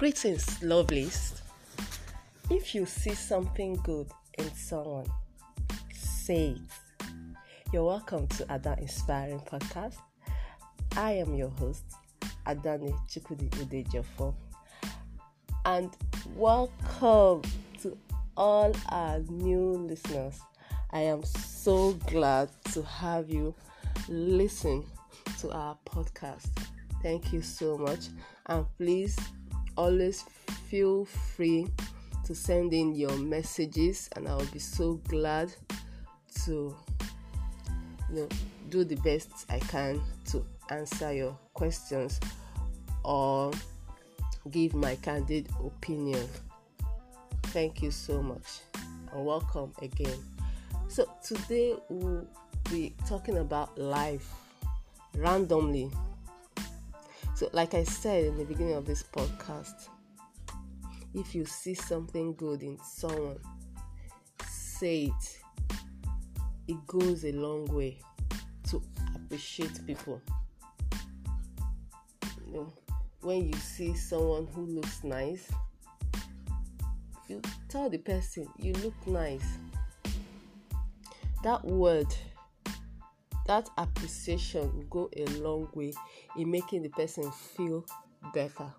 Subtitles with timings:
[0.00, 1.42] Greetings, lovelies.
[2.48, 4.06] If you see something good
[4.38, 5.04] in someone,
[5.92, 7.06] say it.
[7.70, 9.96] You're welcome to Ada Inspiring Podcast.
[10.96, 11.84] I am your host,
[12.46, 14.32] Adani Chukudi Udejafo.
[15.66, 15.94] And
[16.34, 17.42] welcome
[17.82, 17.98] to
[18.38, 20.40] all our new listeners.
[20.92, 23.54] I am so glad to have you
[24.08, 24.82] listen
[25.40, 26.48] to our podcast.
[27.02, 28.06] Thank you so much.
[28.46, 29.14] And please
[29.80, 30.24] always
[30.68, 31.66] feel free
[32.26, 35.50] to send in your messages and I'll be so glad
[36.44, 36.76] to
[38.10, 38.28] you know
[38.68, 39.98] do the best I can
[40.32, 42.20] to answer your questions
[43.04, 43.52] or
[44.50, 46.28] give my candid opinion.
[47.44, 48.60] Thank you so much
[49.14, 50.18] and welcome again.
[50.88, 52.26] So today we'll
[52.70, 54.30] be talking about life
[55.16, 55.90] randomly
[57.40, 59.88] so, like I said in the beginning of this podcast,
[61.14, 63.38] if you see something good in someone,
[64.46, 65.38] say it.
[66.68, 67.98] It goes a long way
[68.68, 68.82] to
[69.14, 70.20] appreciate people.
[72.46, 72.72] You know,
[73.22, 75.50] when you see someone who looks nice,
[77.26, 79.56] you tell the person, You look nice.
[81.42, 82.14] That word
[83.50, 85.92] that appreciation will go a long way
[86.36, 87.84] in making the person feel
[88.32, 88.72] better.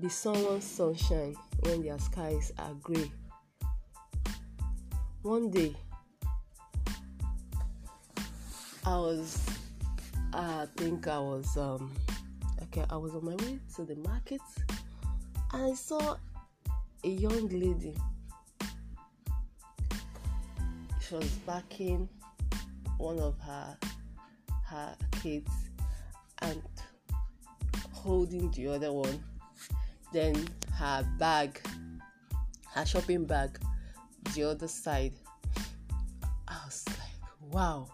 [0.00, 3.12] Be someone's sunshine when their skies are gray.
[5.20, 5.76] One day,
[8.86, 9.46] I was,
[10.32, 11.92] I think I was, um,
[12.62, 14.40] okay, I was on my way to the market
[15.52, 16.16] and I saw
[17.04, 17.98] a young lady.
[21.06, 22.08] She was backing
[22.98, 23.76] one of her
[24.64, 25.50] her kids
[26.42, 26.62] and
[27.92, 29.22] holding the other one.
[30.12, 31.60] Then her bag
[32.74, 33.58] her shopping bag
[34.34, 35.12] the other side.
[36.48, 37.88] I was like wow.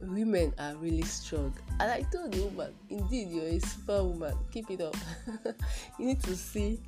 [0.00, 1.54] Women are really strong.
[1.78, 4.34] And i told the woman indeed you're a super woman.
[4.50, 4.96] Keep it up.
[5.98, 6.80] You need to see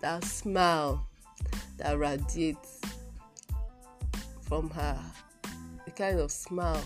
[0.00, 1.06] that smile
[1.78, 2.80] that radiates
[4.42, 4.98] from her
[5.90, 6.82] kind of smile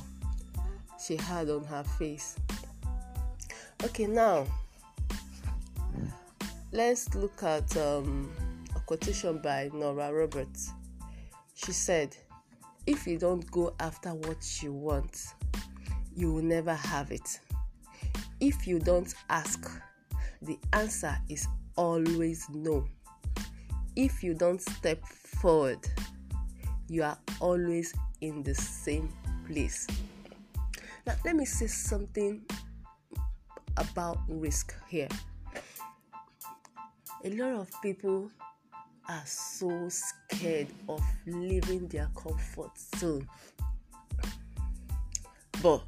[1.04, 2.36] she had on her face.
[3.84, 4.46] Okay, now
[6.70, 8.30] let's look at um,
[8.76, 10.72] a quotation by Nora Roberts.
[11.54, 12.16] She said,
[12.86, 15.26] If you don't go after what you want,
[16.14, 17.40] you will never have it.
[18.40, 19.70] If you don't ask,
[20.40, 21.46] the answer is
[21.76, 22.86] always no.
[23.96, 25.78] If you don't step forward,
[26.88, 29.12] you are always in the same
[29.46, 29.86] place.
[31.06, 32.42] Now, let me say something
[33.76, 35.08] about risk here.
[37.24, 38.30] A lot of people
[39.08, 43.28] are so scared of leaving their comfort zone,
[45.60, 45.82] but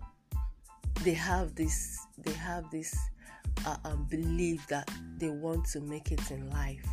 [1.04, 2.96] they have this they have this
[3.66, 6.86] uh, um, belief that they want to make it in life.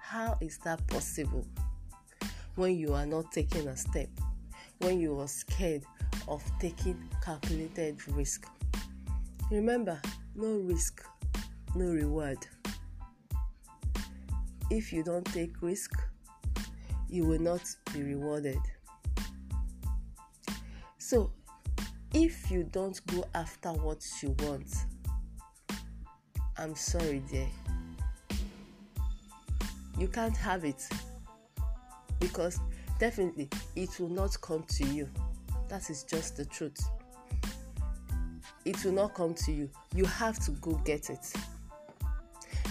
[0.00, 1.44] How is that possible
[2.54, 4.08] when you are not taking a step?
[4.78, 5.82] When you were scared
[6.28, 8.46] of taking calculated risk.
[9.50, 10.00] Remember,
[10.34, 11.04] no risk,
[11.74, 12.38] no reward.
[14.70, 15.92] If you don't take risk,
[17.08, 17.62] you will not
[17.94, 18.58] be rewarded.
[20.98, 21.30] So,
[22.12, 24.74] if you don't go after what you want,
[26.58, 27.46] I'm sorry, dear.
[29.98, 30.82] You can't have it
[32.18, 32.58] because
[32.98, 35.08] definitely it will not come to you.
[35.68, 36.78] That is just the truth.
[38.64, 39.70] It will not come to you.
[39.94, 41.32] You have to go get it.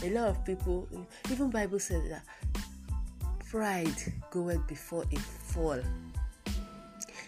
[0.03, 0.87] A lot of people,
[1.31, 2.23] even Bible says that
[3.49, 3.95] pride
[4.31, 5.79] goeth before a fall.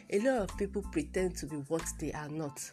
[0.09, 2.71] A lot of people pretend to be what they are not.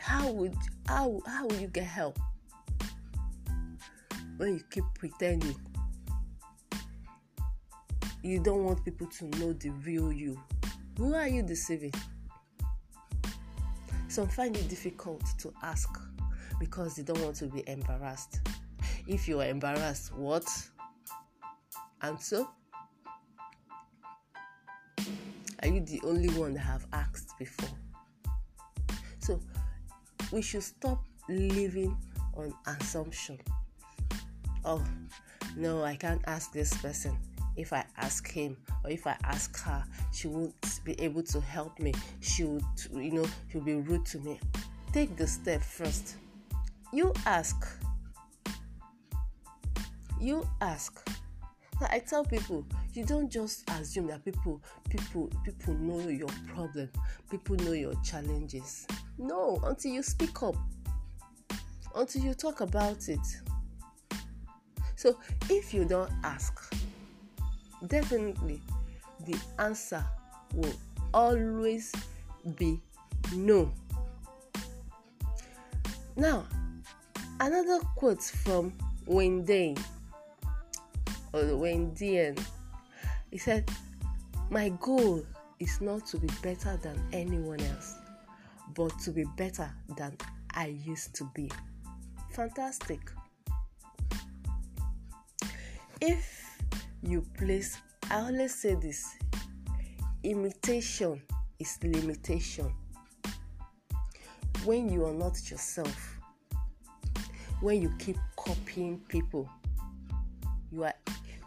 [0.00, 0.54] How would
[0.86, 2.18] how how will you get help
[4.36, 5.54] when you keep pretending
[8.26, 10.40] you don't want people to know the real you.
[10.98, 11.92] Who are you deceiving?
[14.08, 15.88] Some find it difficult to ask
[16.58, 18.40] because they don't want to be embarrassed.
[19.06, 20.44] If you are embarrassed, what?
[22.02, 22.48] And so?
[25.62, 27.78] Are you the only one that have asked before?
[29.20, 29.38] So
[30.32, 31.96] we should stop living
[32.36, 33.38] on assumption.
[34.64, 34.84] Oh,
[35.56, 37.16] no, I can't ask this person
[37.56, 40.54] if I ask him or if I ask her, she won't
[40.84, 41.92] be able to help me.
[42.20, 44.38] She would, you know, she'll be rude to me.
[44.92, 46.16] Take the step first.
[46.92, 47.66] you ask.
[50.20, 51.08] You ask.
[51.80, 52.64] Now I tell people,
[52.94, 56.88] you don't just assume that people people people know your problem,
[57.30, 58.86] people know your challenges.
[59.18, 60.56] No, until you speak up,
[61.94, 63.26] until you talk about it.
[64.94, 65.18] So
[65.50, 66.74] if you don't ask,
[67.88, 68.60] definitely
[69.26, 70.04] the answer
[70.54, 70.74] will
[71.12, 71.92] always
[72.56, 72.80] be
[73.34, 73.72] no.
[76.16, 76.46] Now,
[77.40, 78.72] another quote from
[79.06, 79.76] Wayne Day
[81.32, 82.36] or Wayne Dean.
[83.30, 83.70] He said,
[84.50, 85.24] My goal
[85.58, 87.94] is not to be better than anyone else,
[88.74, 90.16] but to be better than
[90.54, 91.50] I used to be.
[92.30, 93.00] Fantastic.
[96.00, 96.45] If
[97.02, 97.78] you place,
[98.10, 99.16] I always say this
[100.22, 101.22] imitation
[101.58, 102.72] is limitation.
[104.64, 106.18] When you are not yourself,
[107.60, 109.48] when you keep copying people,
[110.72, 110.94] you are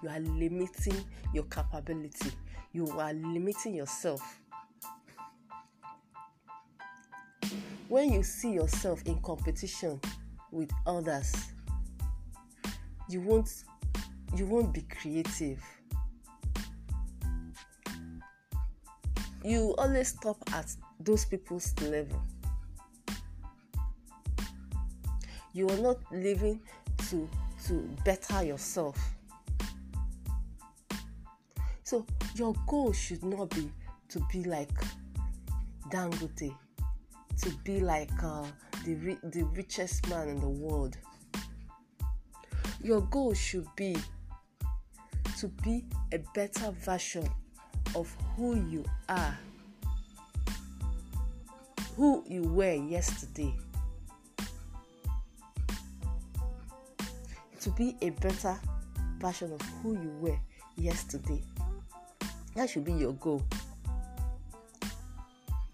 [0.01, 0.95] you are limiting
[1.33, 2.31] your capability.
[2.71, 4.39] You are limiting yourself.
[7.89, 9.99] When you see yourself in competition
[10.51, 11.33] with others,
[13.09, 13.63] you won't
[14.35, 15.63] you won't be creative.
[19.43, 22.21] You always stop at those people's level.
[25.53, 26.61] You are not living
[27.09, 27.29] to
[27.67, 28.97] to better yourself.
[31.83, 32.05] So
[32.35, 33.71] your goal should not be
[34.09, 34.69] to be like
[35.89, 36.55] Dangote,
[37.41, 38.45] to be like uh,
[38.85, 40.97] the the richest man in the world.
[42.83, 43.97] Your goal should be
[45.39, 47.25] to be a better version
[47.95, 49.37] of who you are,
[51.95, 53.55] who you were yesterday.
[57.61, 58.59] To be a better
[59.19, 60.39] version of who you were
[60.75, 61.41] yesterday.
[62.55, 63.41] That should be your goal.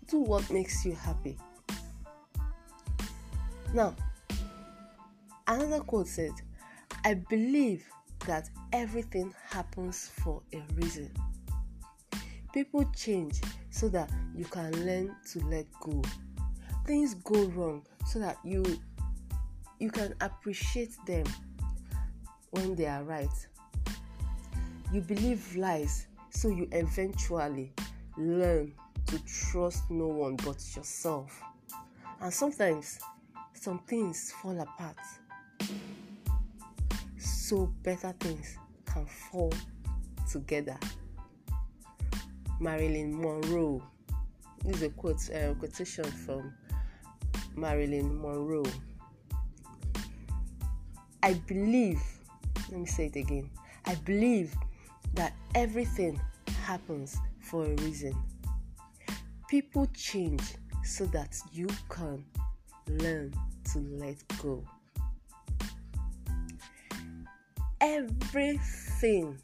[0.07, 1.37] Do what makes you happy.
[3.73, 3.95] Now,
[5.47, 6.33] another quote says,
[7.03, 7.83] I believe
[8.25, 11.11] that everything happens for a reason.
[12.53, 16.01] People change so that you can learn to let go.
[16.85, 18.63] Things go wrong so that you
[19.79, 21.25] you can appreciate them
[22.51, 23.47] when they are right.
[24.93, 27.73] You believe lies so you eventually
[28.17, 28.73] learn
[29.07, 31.41] to trust no one but yourself.
[32.21, 32.99] And sometimes
[33.53, 34.97] some things fall apart.
[37.47, 38.57] So better things
[38.87, 39.53] can fall
[40.31, 40.79] together.
[42.59, 43.83] Marilyn Monroe.
[44.63, 46.51] This is a quote, uh, quotation from
[47.55, 48.65] Marilyn Monroe.
[51.21, 52.01] I believe,
[52.71, 53.51] let me say it again.
[53.85, 54.55] I believe
[55.13, 56.19] that everything
[56.63, 58.15] happens for a reason.
[59.49, 62.25] People change so that you can
[62.87, 63.35] learn
[63.71, 64.63] to let go.
[67.87, 69.37] Everything,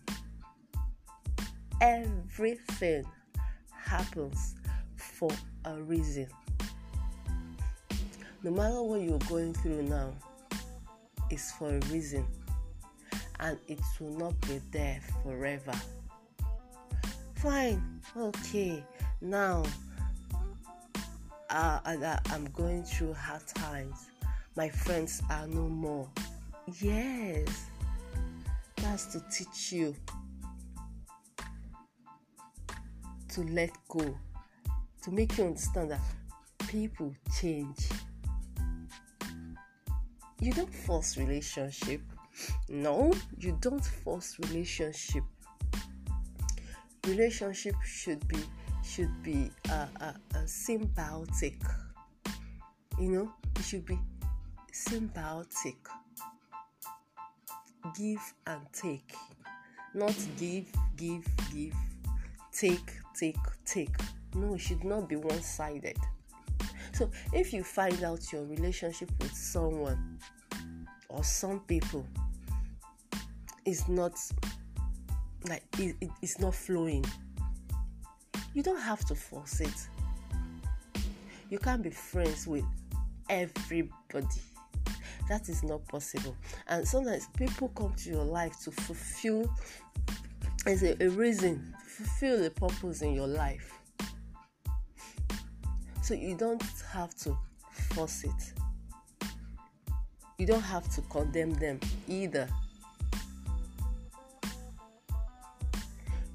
[1.80, 3.06] everything
[3.78, 4.56] happens
[4.96, 5.30] for
[5.66, 6.26] a reason.
[8.42, 10.12] No matter what you're going through now,
[11.30, 12.26] it's for a reason
[13.42, 15.74] and it will not be there forever.
[17.36, 18.84] Fine, okay,
[19.22, 19.64] now
[21.52, 21.80] uh,
[22.32, 24.08] I'm going through hard times.
[24.56, 26.10] My friends are no more.
[26.80, 27.68] Yes,
[28.82, 29.96] that's to teach you
[33.30, 34.18] to let go,
[35.04, 36.02] to make you understand that
[36.68, 37.90] people change.
[40.40, 42.02] You don't force relationship
[42.70, 45.24] no, you don't force relationship.
[47.08, 48.38] Relationship should be
[48.84, 49.88] should be a,
[50.36, 51.62] a symbiotic.
[53.00, 54.00] You know, it should be
[54.74, 55.76] symbiotic.
[57.96, 59.14] Give and take.
[59.94, 61.74] Not give, give, give,
[62.52, 63.36] take, take,
[63.66, 63.96] take.
[64.36, 65.98] No, it should not be one sided.
[66.94, 70.20] So, if you find out your relationship with someone
[71.10, 72.06] or some people
[73.66, 74.14] is not
[75.48, 77.04] like it, it, it's not flowing
[78.54, 79.88] you don't have to force it
[81.50, 82.66] you can't be friends with
[83.30, 84.26] everybody
[85.28, 86.36] that is not possible
[86.68, 89.50] and sometimes people come to your life to fulfill
[90.66, 93.74] as a, a reason fulfill a purpose in your life
[96.02, 96.64] so you don't
[96.94, 97.38] have to
[97.94, 98.54] force it
[100.42, 102.48] you don't have to condemn them either.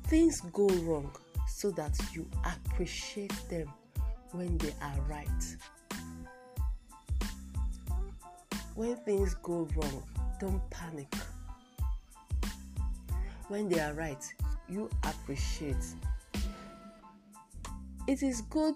[0.04, 1.10] Things go wrong
[1.48, 3.68] so that you appreciate them
[4.30, 5.26] when they are right.
[8.76, 10.02] When things go wrong,
[10.38, 11.08] don't panic.
[13.48, 14.22] When they are right,
[14.68, 15.82] you appreciate.
[18.06, 18.74] It is good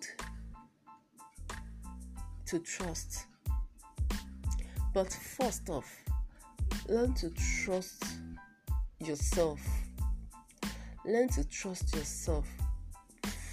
[2.46, 3.26] to trust.
[4.94, 5.94] But first off,
[6.88, 7.28] learn to
[7.64, 8.02] trust
[9.00, 9.60] yourself.
[11.04, 12.48] Learn to trust yourself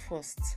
[0.08, 0.56] first.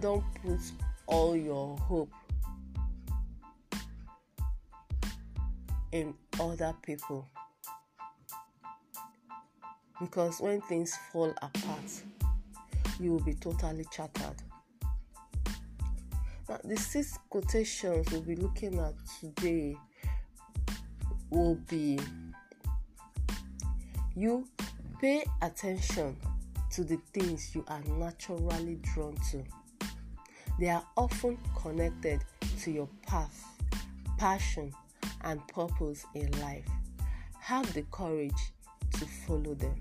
[0.00, 0.60] Don't put
[1.06, 2.12] all your hope
[5.96, 7.26] in other people.
[9.98, 12.02] Because when things fall apart,
[13.00, 14.42] you will be totally shattered.
[16.48, 19.76] Now, the six quotations we'll be looking at today
[21.30, 21.98] will be
[24.14, 24.46] you
[25.00, 26.16] pay attention
[26.72, 29.42] to the things you are naturally drawn to.
[30.60, 32.20] They are often connected
[32.60, 33.44] to your path,
[34.18, 34.72] passion,
[35.26, 36.66] and purpose in life.
[37.40, 38.32] Have the courage
[38.94, 39.78] to follow them.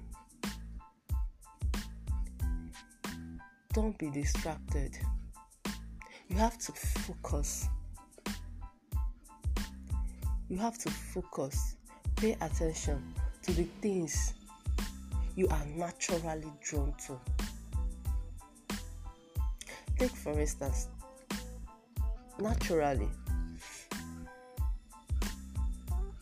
[3.74, 4.98] Don't be distracted
[6.28, 7.68] you have to focus.
[10.50, 11.75] You have to focus,
[12.16, 14.34] pay attention to the things
[15.36, 17.20] you are naturally drawn to.
[19.98, 20.88] Take, for instance,
[22.40, 23.10] naturally,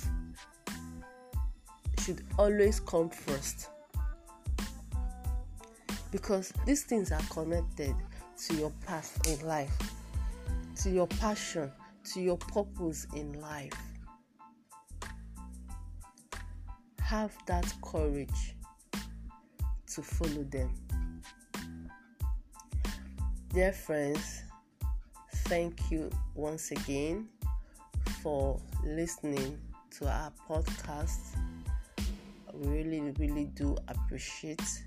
[2.09, 3.69] should always come first
[6.11, 7.93] because these things are connected
[8.35, 9.77] to your path in life,
[10.75, 11.71] to your passion,
[12.11, 13.73] to your purpose in life.
[16.99, 18.55] Have that courage
[19.93, 20.73] to follow them.
[23.53, 24.41] Dear friends,
[25.45, 27.27] thank you once again
[28.23, 29.59] for listening
[29.99, 31.38] to our podcast.
[32.59, 34.83] Really, really do appreciate